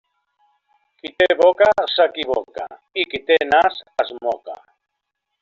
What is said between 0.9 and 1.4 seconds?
Qui té